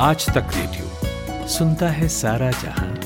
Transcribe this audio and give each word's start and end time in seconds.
आज 0.00 0.26
तक 0.26 0.46
रेडियो 0.56 1.46
सुनता 1.48 1.88
है 1.88 2.08
सारा 2.08 2.50
जहाँ। 2.50 2.98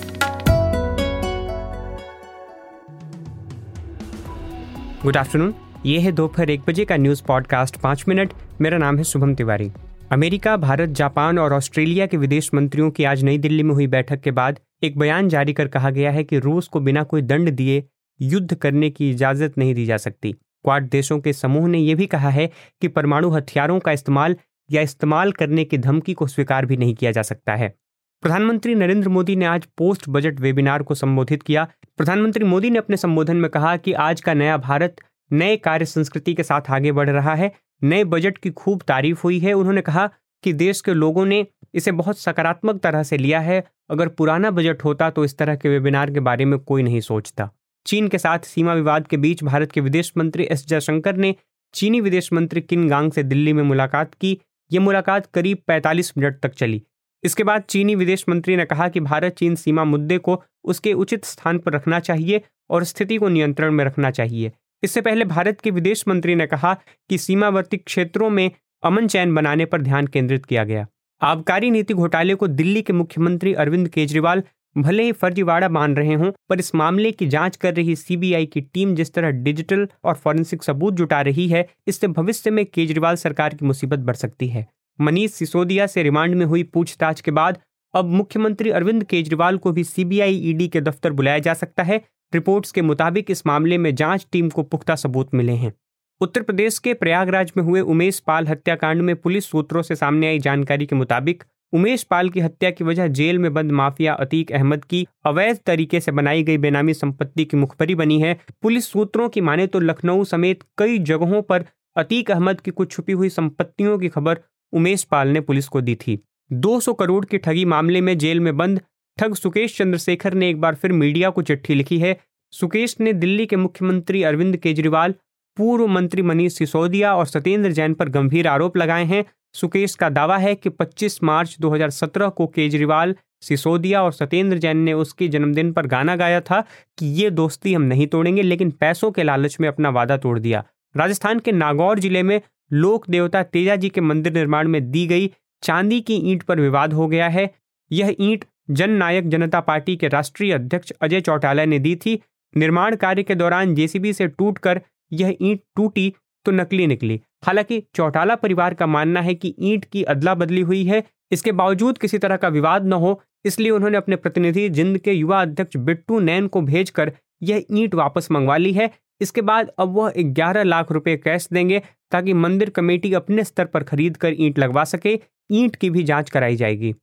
गुड 5.02 5.16
आफ्टरनून 5.16 5.54
ये 5.86 5.98
है 5.98 6.12
दोपहर 6.12 6.50
एक 6.50 6.60
बजे 6.68 6.84
का 6.84 6.96
न्यूज़ 6.96 7.22
पॉडकास्ट 7.22 7.76
पाँच 7.76 8.04
मिनट। 8.08 8.32
मेरा 8.60 8.78
नाम 8.78 8.98
है 8.98 9.04
शुभम 9.04 9.34
तिवारी। 9.34 9.72
अमेरिका, 10.12 10.56
भारत, 10.56 10.88
जापान 10.88 11.38
और 11.38 11.52
ऑस्ट्रेलिया 11.52 12.06
के 12.06 12.16
विदेश 12.16 12.50
मंत्रियों 12.54 12.90
की 12.90 13.04
आज 13.04 13.24
नई 13.24 13.38
दिल्ली 13.38 13.62
में 13.62 13.74
हुई 13.74 13.86
बैठक 13.86 14.20
के 14.20 14.30
बाद 14.30 14.60
एक 14.82 14.98
बयान 14.98 15.28
जारी 15.28 15.52
कर 15.52 15.68
कहा 15.68 15.90
गया 15.90 16.10
है 16.10 16.24
कि 16.24 16.38
रूस 16.38 16.68
को 16.68 16.80
बिना 16.80 17.02
कोई 17.02 17.22
दंड 17.22 17.50
दिए 17.50 17.84
युद्ध 18.20 18.54
करने 18.54 18.90
की 18.90 19.10
इजाज़त 19.10 19.58
नहीं 19.58 19.74
दी 19.74 19.86
जा 19.86 19.96
सकती। 19.96 20.32
क्वाड 20.32 20.88
देशों 20.88 21.20
के 21.20 21.32
समूह 21.32 21.68
ने 21.68 21.78
यह 21.78 21.96
भी 21.96 22.06
कहा 22.06 22.30
है 22.30 22.50
कि 22.80 22.88
परमाणु 22.88 23.30
हथियारों 23.30 23.80
का 23.80 23.92
इस्तेमाल 23.92 24.36
या 24.70 24.82
इस्तेमाल 24.82 25.32
करने 25.32 25.64
की 25.64 25.78
धमकी 25.78 26.14
को 26.14 26.26
स्वीकार 26.26 26.66
भी 26.66 26.76
नहीं 26.76 26.94
किया 26.94 27.10
जा 27.10 27.22
सकता 27.22 27.54
है। 27.54 27.74
प्रधानमंत्री 28.22 28.74
नरेंद्र 28.74 29.08
मोदी 29.08 29.36
ने 29.36 29.44
आज 29.44 29.66
पोस्ट 29.78 30.08
बजट 30.08 30.40
वेबिनार 30.40 30.82
को 30.82 30.94
संबोधित 30.94 31.42
किया। 31.42 31.66
प्रधानमंत्री 31.96 32.44
मोदी 32.44 32.70
ने 32.70 32.78
अपने 32.78 32.96
संबोधन 32.96 33.36
में 33.36 33.50
कहा 33.50 33.76
कि 33.76 33.92
आज 33.92 34.20
का 34.20 34.34
नया 34.34 34.56
भारत 34.56 34.96
नए 35.32 35.56
कार्य 35.56 35.84
संस्कृति 35.84 36.34
के 36.34 36.42
साथ 36.42 36.70
आगे 36.70 36.92
बढ़ 36.92 37.10
रहा 37.10 37.34
है। 37.34 37.52
नए 37.82 38.04
बजट 38.04 38.38
की 38.38 38.50
खूब 38.50 38.82
तारीफ़ 38.82 39.20
हुई 39.24 39.38
है। 39.38 39.52
उन्होंने 39.52 39.80
कहा 39.80 40.06
कि 40.44 40.52
देश 40.52 40.80
के 40.80 40.94
लोगों 40.94 41.24
ने 41.26 41.46
इसे 41.74 41.92
बहुत 41.92 42.18
सकारात्मक 42.18 42.80
तरह 42.80 43.02
से 43.02 43.16
लिया 43.16 43.40
है। 43.40 43.64
अगर 43.90 44.08
पुराना 44.08 44.50
बजट 44.50 44.84
होता 44.84 45.10
तो 45.10 45.24
इस 45.24 45.36
तरह 45.38 45.56
के 45.56 45.68
वेबिनार 45.68 46.10
के 46.10 46.20
बारे 46.20 46.44
में 46.44 46.58
कोई 46.58 46.82
नहीं 46.82 47.00
सोचता। 47.00 47.50
चीन 47.86 48.08
के 48.08 48.18
साथ 48.18 48.38
सीमा 48.38 48.74
विवाद 48.74 49.06
के 49.06 49.16
बीच 49.16 49.44
भारत 49.44 49.72
के 49.72 49.80
विदेश 49.80 50.12
मंत्री 50.16 50.44
एस 50.44 50.66
जयशंकर 50.66 51.16
ने 51.16 51.34
चीनी 51.74 52.00
विदेश 52.00 52.32
मंत्री 52.32 52.60
किन 52.60 52.88
गांग 52.88 53.12
से 53.12 53.22
दिल्ली 53.22 53.52
में 53.52 53.62
मुलाकात 53.62 54.14
की। 54.14 54.38
ये 54.72 54.78
मुलाकात 54.78 55.26
करीब 55.26 55.58
45 55.68 56.12
मिनट 56.18 56.40
तक 56.40 56.54
चली। 56.54 56.82
इसके 57.24 57.44
बाद 57.44 57.62
चीनी 57.62 57.94
विदेश 57.94 58.24
मंत्री 58.28 58.56
ने 58.56 58.64
कहा 58.64 58.88
कि 58.88 59.00
भारत 59.00 59.32
चीन 59.32 59.54
सीमा 59.54 59.84
मुद्दे 59.84 60.18
को 60.18 60.42
उसके 60.64 60.92
उचित 60.92 61.24
स्थान 61.24 61.58
पर 61.58 61.72
रखना 61.72 62.00
चाहिए 62.00 62.40
और 62.70 62.84
स्थिति 62.84 63.16
को 63.16 63.28
नियंत्रण 63.28 63.70
में 63.70 63.84
रखना 63.84 64.10
चाहिए। 64.10 64.52
इससे 64.82 65.00
पहले 65.00 65.24
भारत 65.24 65.60
के 65.60 65.70
विदेश 65.70 66.08
मंत्री 66.08 66.34
ने 66.34 66.46
कहा 66.46 66.74
कि 67.10 67.18
सीमावर्ती 67.18 67.76
क्षेत्रों 67.76 68.30
में 68.30 68.50
अमन 68.82 69.06
चैन 69.06 69.34
बनाने 69.34 69.64
पर 69.64 69.82
ध्यान 69.82 70.06
केंद्रित 70.06 70.46
किया 70.46 70.64
गया। 70.64 70.86
आबकारी 71.22 71.70
नीति 71.70 71.94
घोटाले 71.94 72.34
को 72.34 72.46
दिल्ली 72.46 72.82
के 72.82 72.92
मुख्यमंत्री 72.92 73.54
अरविंद 73.54 73.88
केजरीवाल 73.88 74.42
भले 74.76 75.02
ही 75.02 75.12
फर्जीवाड़ा 75.12 75.68
मान 75.68 75.94
रहे 75.96 76.14
हों, 76.14 76.30
पर 76.48 76.58
इस 76.58 76.74
मामले 76.74 77.10
की 77.12 77.26
जाँच 77.26 77.56
कर 77.56 77.74
रही 77.74 77.96
सीबीआई 77.96 78.46
की 78.46 78.60
टीम 78.60 78.94
जिस 78.94 79.12
तरह 79.14 79.30
डिजिटल 79.30 79.86
और 80.04 80.14
फॉरेंसिक 80.14 80.62
सबूत 80.62 80.94
जुटा 80.94 81.20
रही 81.20 81.48
है, 81.48 81.66
इससे 81.88 82.08
भविष्य 82.08 82.50
में 82.50 82.64
केजरीवाल 82.66 83.16
सरकार 83.16 83.54
की 83.54 83.66
मुसीबत 83.66 83.98
बढ़ 83.98 84.16
सकती 84.16 84.48
है। 84.48 84.66
मनीष 84.98 85.30
सिसोदिया 85.30 85.86
से 85.86 86.02
रिमांड 86.02 86.34
में 86.34 86.46
हुई 86.46 86.62
पूछताछ 86.62 87.20
के 87.20 87.30
बाद, 87.30 87.58
अब 87.94 88.04
मुख्यमंत्री 88.04 88.70
अरविंद 88.70 89.04
केजरीवाल 89.04 89.58
को 89.58 89.72
भी 89.72 89.84
सीबीआई 89.84 90.34
ईडी 90.50 90.68
के 90.68 90.80
दफ्तर 90.80 91.12
बुलाया 91.12 91.38
जा 91.38 91.54
सकता 91.54 91.82
है। 91.82 92.00
रिपोर्ट्स 92.32 92.72
के 92.72 92.82
मुताबिक 92.82 93.30
इस 93.30 93.46
मामले 93.46 93.78
में 93.78 93.94
जाँच 93.94 94.26
टीम 94.32 94.48
को 94.48 94.62
पुख्ता 94.62 94.94
सबूत 94.94 95.34
मिले 95.34 95.52
हैं। 95.52 95.72
उत्तर 96.20 96.42
प्रदेश 96.42 96.78
के 96.78 96.94
प्रयागराज 96.94 97.52
में 97.56 97.64
हुए 97.64 97.80
उमेश 97.80 98.18
पाल 98.18 98.46
हत्याकांड 98.46 99.02
में 99.02 99.14
पुलिस 99.16 99.50
सूत्रों 99.50 99.82
से 99.82 99.96
सामने 99.96 100.26
आई 100.26 100.38
जानकारी 100.38 100.86
के 100.86 100.96
मुताबिक 100.96 101.44
उमेश 101.72 102.02
पाल 102.02 102.28
की 102.30 102.40
हत्या 102.40 102.70
की 102.70 102.84
वजह 102.84 103.06
जेल 103.08 103.38
में 103.38 103.52
बंद 103.54 103.72
माफिया 103.72 104.14
अतीक 104.14 104.52
अहमद 104.52 104.84
की 104.84 105.06
अवैध 105.26 105.58
तरीके 105.66 106.00
से 106.00 106.12
बनाई 106.12 106.42
गई 106.42 106.58
बेनामी 106.58 106.94
संपत्ति 106.94 107.44
की 107.44 107.56
मुखबरी 107.56 107.94
बनी 107.94 108.20
है। 108.20 108.38
पुलिस 108.62 108.88
सूत्रों 108.88 109.28
की 109.28 109.40
माने 109.40 109.66
तो 109.66 109.80
लखनऊ 109.80 110.24
समेत 110.24 110.64
कई 110.78 110.98
जगहों 110.98 111.42
पर 111.42 111.64
अतीक 111.96 112.30
अहमद 112.30 112.60
की 112.60 112.70
कुछ 112.70 112.90
छुपी 112.90 113.12
हुई 113.12 113.28
संपत्तियों 113.28 113.98
की 113.98 114.08
खबर 114.08 114.40
उमेश 114.72 115.02
पाल 115.04 115.28
ने 115.28 115.40
पुलिस 115.40 115.68
को 115.68 115.80
दी 115.80 115.94
थी। 115.94 116.18
200 116.50 116.92
करोड़ 116.92 117.24
की 117.24 117.38
ठगी 117.38 117.64
मामले 117.64 118.00
में 118.00 118.16
जेल 118.18 118.40
में 118.40 118.56
बंद 118.56 118.80
ठग 119.18 119.34
सुकेश 119.34 119.76
चंद्रशेखर 119.78 120.34
ने 120.34 120.48
एक 120.50 120.60
बार 120.60 120.74
फिर 120.74 120.92
मीडिया 120.92 121.30
को 121.30 121.42
चिट्ठी 121.42 121.74
लिखी 121.74 121.98
है। 121.98 122.16
सुकेश 122.52 122.96
ने 123.00 123.12
दिल्ली 123.12 123.46
के 123.46 123.56
मुख्यमंत्री 123.56 124.22
अरविंद 124.22 124.56
केजरीवाल, 124.56 125.14
पूर्व 125.56 125.86
मंत्री 125.86 126.22
मनीष 126.22 126.52
सिसोदिया 126.52 127.14
और 127.14 127.26
सत्येंद्र 127.26 127.70
जैन 127.72 127.94
पर 127.94 128.08
गंभीर 128.08 128.46
आरोप 128.46 128.76
लगाए 128.76 129.04
हैं। 129.04 129.24
सुकेश 129.54 129.94
का 129.94 130.08
दावा 130.10 130.36
है 130.38 130.54
कि 130.54 130.70
25 130.70 131.22
मार्च 131.22 131.56
2017 131.60 132.30
को 132.30 132.46
केजरीवाल, 132.46 133.14
सिसोदिया 133.42 134.02
और 134.02 134.12
सत्येंद्र 134.12 134.58
जैन 134.58 134.76
ने 134.76 134.92
उसके 134.92 135.28
जन्मदिन 135.28 135.72
पर 135.72 135.86
गाना 135.86 136.16
गाया 136.16 136.40
था 136.40 136.60
कि 136.98 137.06
ये 137.14 137.30
दोस्ती 137.32 137.74
हम 137.74 137.82
नहीं 137.82 138.06
तोड़ेंगे, 138.06 138.42
लेकिन 138.42 138.70
पैसों 138.70 139.10
के 139.10 139.22
लालच 139.22 139.56
में 139.60 139.68
अपना 139.68 139.90
वादा 139.90 140.16
तोड़ 140.16 140.38
दिया। 140.38 140.64
राजस्थान 140.94 141.38
के 141.38 141.52
नागौर 141.52 141.98
ज़िले 141.98 142.22
में 142.22 142.40
लोक 142.72 143.08
देवता 143.10 143.42
तेजा 143.44 143.76
जी 143.76 143.88
के 143.88 144.00
मंदिर 144.00 144.32
निर्माण 144.32 144.68
में 144.68 144.90
दी 144.90 145.06
गई 145.06 145.30
चांदी 145.62 146.00
की 146.00 146.14
ईंट 146.30 146.42
पर 146.42 146.60
विवाद 146.60 146.92
हो 146.92 147.06
गया 147.08 147.28
है। 147.28 147.50
यह 147.90 148.14
ईंट 148.20 148.44
जन 148.70 148.90
नायक 148.90 149.28
जनता 149.28 149.60
पार्टी 149.60 149.96
के 149.96 150.08
राष्ट्रीय 150.08 150.52
अध्यक्ष 150.52 150.92
अजय 150.92 151.20
चौटाला 151.20 151.64
ने 151.64 151.78
दी 151.78 151.94
थी। 151.96 152.20
निर्माण 152.54 152.96
कार्य 152.96 153.22
के 153.22 153.34
दौरान 153.34 153.74
जेसीबी 153.74 154.12
से 154.12 154.26
टूटकर 154.28 154.80
यह 155.12 155.36
ईंट 155.40 155.60
टूटी 155.76 156.12
तो 156.46 156.52
नकली 156.52 156.86
निकली। 156.86 157.20
हालाँकि 157.42 157.82
चौटाला 157.94 158.34
परिवार 158.34 158.74
का 158.74 158.86
मानना 158.86 159.20
है 159.20 159.34
कि 159.34 159.54
ईंट 159.60 159.84
की 159.84 160.02
अदला 160.04 160.34
बदली 160.34 160.60
हुई 160.60 160.84
है, 160.84 161.02
इसके 161.32 161.52
बावजूद 161.52 161.98
किसी 161.98 162.18
तरह 162.18 162.36
का 162.36 162.48
विवाद 162.48 162.86
न 162.86 162.92
हो, 162.92 163.20
इसलिए 163.44 163.70
उन्होंने 163.70 163.96
अपने 163.96 164.16
प्रतिनिधि 164.16 164.68
जिंद 164.68 164.98
के 164.98 165.12
युवा 165.12 165.40
अध्यक्ष 165.42 165.76
बिट्टू 165.76 166.18
नैन 166.20 166.46
को 166.46 166.60
भेजकर 166.62 167.12
यह 167.42 167.64
ईंट 167.72 167.94
वापस 167.94 168.30
मंगवा 168.30 168.56
ली 168.56 168.72
है। 168.72 168.90
इसके 169.20 169.42
बाद 169.42 169.70
अब 169.78 169.94
वह 169.94 170.12
11 170.34 170.62
लाख 170.62 170.92
रुपए 170.92 171.16
कैश 171.16 171.48
देंगे 171.52 171.82
ताकि 172.12 172.32
मंदिर 172.34 172.70
कमेटी 172.70 173.12
अपने 173.14 173.44
स्तर 173.44 173.64
पर 173.64 173.82
खरीद 173.82 174.16
कर 174.16 174.34
ईंट 174.38 174.58
लगवा 174.58 174.84
सके। 174.84 175.18
ईंट 175.50 175.76
की 175.76 175.90
भी 175.90 176.02
जाँच 176.02 176.30
कराई 176.30 176.56
जाएगी। 176.56 176.94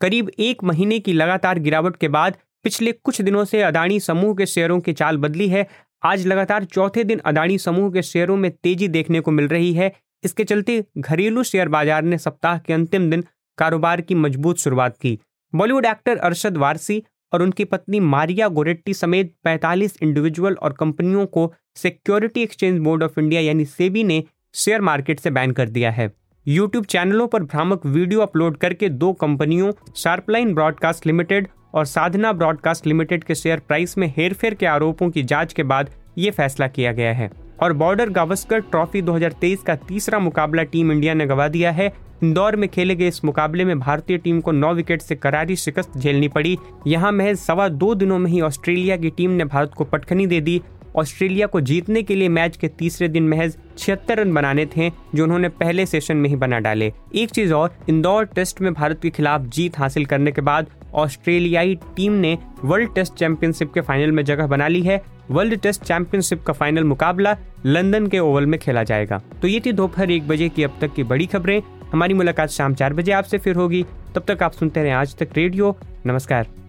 करीब 0.00 0.30
एक 0.38 0.64
महीने 0.64 0.98
की 0.98 1.12
लगातार 1.12 1.58
गिरावट 1.58 1.96
के 1.96 2.08
बाद 2.08 2.36
पिछले 2.64 2.92
कुछ 2.92 3.20
दिनों 3.22 3.44
से 3.44 3.62
अदानी 3.62 3.98
समूह 4.00 4.34
के 4.34 4.46
शेयरों 4.46 4.78
की 4.80 4.92
चाल 4.92 5.16
बदली 5.16 5.48
है। 5.48 5.66
आज 6.02 6.26
लगातार 6.26 6.64
चौथे 6.64 7.02
दिन 7.04 7.18
अदानी 7.18 7.56
समूह 7.58 7.90
के 7.92 8.02
शेयरों 8.02 8.36
में 8.36 8.50
तेज़ी 8.52 8.88
देखने 8.88 9.20
को 9.20 9.30
मिल 9.30 9.48
रही 9.48 9.72
है। 9.72 9.92
इसके 10.24 10.44
चलते 10.44 10.84
घरेलू 10.98 11.42
शेयर 11.42 11.68
बाज़ार 11.68 12.02
ने 12.02 12.18
सप्ताह 12.18 12.58
के 12.58 12.72
अंतिम 12.72 13.10
दिन 13.10 13.24
कारोबार 13.58 14.00
की 14.00 14.14
मज़बूत 14.14 14.58
शुरुआत 14.58 14.96
की। 14.96 15.18
बॉलीवुड 15.52 15.86
एक्टर 15.86 16.16
अरशद 16.16 16.56
वारसी 16.56 17.02
और 17.32 17.42
उनकी 17.42 17.64
पत्नी 17.64 18.00
मारिया 18.00 18.48
गोरेट्टी 18.48 18.94
समेत 18.94 19.34
45 19.46 19.98
इंडिविजुअल 20.02 20.54
और 20.54 20.72
कंपनियों 20.72 21.26
को 21.26 21.52
security 21.76 22.42
exchange 22.42 22.78
board 22.78 23.02
of 23.02 23.20
India 23.20 23.40
यानी 23.40 23.64
सेबी 23.64 24.04
ने 24.04 24.22
शेयर 24.54 24.80
मार्केट 24.80 25.20
से 25.20 25.30
बैन 25.30 25.52
कर 25.52 25.68
दिया 25.68 25.90
है। 25.90 26.10
यूट्यूब 26.46 26.84
चैनलों 26.84 27.26
पर 27.28 27.42
भ्रामक 27.42 27.86
वीडियो 27.86 28.20
अपलोड 28.20 28.56
करके 28.56 28.88
दो 28.88 29.12
कंपनियों 29.12 29.72
शार्पलाइन 29.96 30.54
ब्रॉडकास्ट 30.54 31.06
लिमिटेड 31.06 31.48
और 31.74 31.84
साधना 31.84 32.32
ब्रॉडकास्ट 32.32 32.86
लिमिटेड 32.86 33.24
के 33.24 33.34
शेयर 33.34 33.58
प्राइस 33.58 33.98
में 33.98 34.14
हेरफेर 34.16 34.54
के 34.54 34.66
आरोपों 34.66 35.10
की 35.10 35.22
जाँच 35.22 35.52
के 35.52 35.62
बाद 35.62 35.90
ये 36.18 36.30
फैसला 36.30 36.66
किया 36.66 36.92
गया 36.92 37.12
है। 37.12 37.30
और 37.62 37.72
बॉर्डर 37.72 38.10
गावस्कर 38.10 38.58
ट्रॉफी 38.58 39.02
2023 39.02 39.62
का 39.62 39.76
तीसरा 39.76 40.18
मुकाबला 40.18 40.62
टीम 40.62 40.92
इंडिया 40.92 41.14
ने 41.14 41.26
गवा 41.26 41.48
दिया 41.48 41.70
है। 41.70 42.08
इंदौर 42.22 42.56
में 42.56 42.68
खेले 42.68 42.94
गए 42.94 43.08
इस 43.08 43.24
मुकाबले 43.24 43.64
में 43.64 43.80
भारतीय 43.80 44.18
टीम 44.18 44.40
को 44.40 44.52
नौ 44.52 44.74
विकेट 44.74 45.02
से 45.02 45.14
करारी 45.14 45.56
शिकस्त 45.56 45.98
झेलनी 45.98 46.28
पड़ी। 46.28 46.58
यहाँ 46.86 47.12
महज 47.12 47.36
सवा 47.36 47.68
दो 47.68 47.94
दिनों 47.94 48.18
में 48.18 48.30
ही 48.30 48.40
ऑस्ट्रेलिया 48.40 48.96
की 48.96 49.10
टीम 49.10 49.30
ने 49.30 49.44
भारत 49.44 49.72
को 49.76 49.84
पटखनी 49.84 50.26
दे 50.26 50.40
दी। 50.40 50.62
ऑस्ट्रेलिया 50.98 51.46
को 51.46 51.60
जीतने 51.60 52.02
के 52.02 52.14
लिए 52.14 52.28
मैच 52.28 52.56
के 52.56 52.68
तीसरे 52.68 53.08
दिन 53.08 53.28
महज 53.28 53.56
छिहत्तर 53.78 54.18
रन 54.18 54.34
बनाने 54.34 54.66
थे, 54.66 54.90
जो 55.14 55.24
उन्होंने 55.24 55.48
पहले 55.48 55.86
सेशन 55.86 56.16
में 56.16 56.30
ही 56.30 56.36
बना 56.36 56.58
डाले। 56.58 56.92
एक 57.14 57.30
चीज़ 57.30 57.54
और, 57.54 57.76
इंदौर 57.88 58.24
टेस्ट 58.24 58.60
में 58.60 58.74
भारत 58.74 59.00
के 59.02 59.10
खिलाफ 59.10 59.40
जीत 59.40 59.78
हासिल 59.78 60.06
करने 60.06 60.32
के 60.32 60.40
बाद 60.40 60.66
ऑस्ट्रेलियाई 60.94 61.74
टीम 61.96 62.12
ने 62.12 62.38
वर्ल्ड 62.64 62.94
टेस्ट 62.94 63.14
चैंपियनशिप 63.14 63.72
के 63.72 63.80
फाइनल 63.80 64.12
में 64.12 64.24
जगह 64.24 64.46
बना 64.46 64.68
ली 64.68 64.82
है। 64.82 65.02
वर्ल्ड 65.30 65.60
टेस्ट 65.60 65.82
चैंपियनशिप 65.82 66.42
का 66.42 66.52
फाइनल 66.52 66.84
मुकाबला 66.84 67.36
लंदन 67.66 68.06
के 68.06 68.18
ओवल 68.18 68.46
में 68.46 68.60
खेला 68.60 68.82
जाएगा। 68.82 69.22
तो 69.42 69.48
ये 69.48 69.60
थी 69.66 69.72
दोपहर 69.72 70.10
एक 70.10 70.28
बजे 70.28 70.48
की 70.48 70.62
अब 70.62 70.78
तक 70.80 70.94
की 70.94 71.02
बड़ी 71.02 71.26
खबरें। 71.26 71.62
हमारी 71.92 72.14
मुलाकात 72.14 72.48
शाम 72.48 72.74
चार 72.74 72.92
बजे 72.92 73.12
आपसे 73.12 73.38
फिर 73.38 73.56
होगी। 73.56 73.84
तब 74.14 74.24
तक 74.28 74.42
आप 74.42 74.52
सुनते 74.52 74.82
रहे 74.82 74.92
आज 74.92 75.16
तक 75.16 75.28
रेडियो। 75.36 75.78
नमस्कार। 76.06 76.67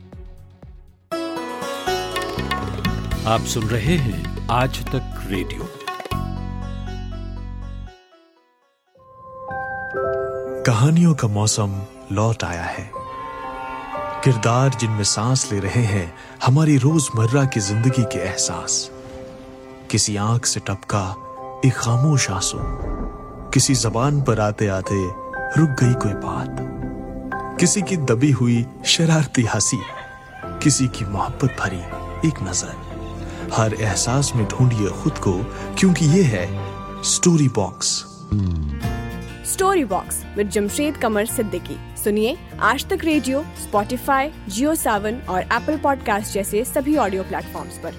आप 3.30 3.42
सुन 3.42 3.64
रहे 3.64 3.96
हैं 3.96 4.48
आज 4.52 4.80
तक 4.86 5.28
रेडियो। 5.28 5.68
कहानियों 10.64 11.14
का 11.14 11.28
मौसम 11.28 11.82
लौट 12.12 12.44
आया 12.44 12.64
है। 12.64 12.92
किरदार 14.24 14.70
जिनमें 14.70 15.04
सांस 15.04 15.52
ले 15.52 15.60
रहे 15.60 15.84
हैं, 15.84 16.14
हमारी 16.46 16.78
रोज़मर्रा 16.78 17.46
की 17.46 17.60
ज़िंदगी 17.60 18.04
के 18.04 18.20
एहसास। 18.20 18.92
किसी 19.92 20.16
आँख 20.16 20.46
से 20.46 20.60
टपका 20.60 21.06
एक 21.66 21.74
खामोश 21.74 22.30
आँसू। 22.32 22.60
किसी 23.54 23.76
जबान 23.76 24.22
पर 24.22 24.40
आते 24.40 24.68
आते 24.68 25.06
रुक 25.60 25.70
गई 25.70 25.94
कोई 25.94 26.14
बात। 26.14 27.58
किसी 27.60 27.82
की 27.82 27.98
दबी 27.98 28.32
हुई 28.32 28.66
शरारती 28.86 29.44
हँसी। 29.44 29.82
किसी 30.64 30.88
की 30.88 31.06
मोहब्बत 31.06 31.58
भरी 31.60 31.84
एक 32.30 32.44
नज़र। 32.44 32.89
हर 33.54 33.74
एहसास 33.74 34.32
में 34.36 34.46
ढूंढिए 34.48 34.90
खुद 35.02 35.18
को, 35.18 35.34
क्योंकि 35.80 36.06
ये 36.06 36.24
है 36.24 36.48
story 37.06 37.48
box 37.48 37.88
story 39.52 39.84
box 39.86 40.22
with 40.38 40.50
Jamshed 40.50 40.98
Qamar 40.98 41.26
Siddiqui 41.26 41.78
सुनिए 42.04 42.38
आज 42.62 42.86
तक 42.90 43.04
रेडियो 43.04 43.44
स्पॉटिफाई 43.64 44.32
जियो 44.50 44.76
सावन 44.76 45.16
और 45.30 45.42
एप्पल 45.42 45.78
पॉडकास्ट 45.78 46.34
जैसे 46.34 46.64
सभी 46.66 46.96
ऑडियो 46.98 47.24
प्लेटफॉर्म्स 47.24 47.78
पर। 47.78 47.94